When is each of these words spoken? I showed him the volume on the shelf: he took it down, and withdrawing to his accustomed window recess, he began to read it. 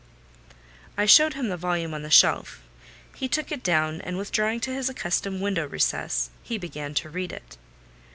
I 0.97 1.05
showed 1.05 1.35
him 1.35 1.49
the 1.49 1.57
volume 1.57 1.93
on 1.93 2.01
the 2.01 2.09
shelf: 2.09 2.63
he 3.13 3.27
took 3.27 3.51
it 3.51 3.61
down, 3.61 4.01
and 4.01 4.17
withdrawing 4.17 4.59
to 4.61 4.73
his 4.73 4.89
accustomed 4.89 5.41
window 5.43 5.67
recess, 5.67 6.31
he 6.41 6.57
began 6.57 6.95
to 6.95 7.09
read 7.11 7.31
it. 7.31 7.55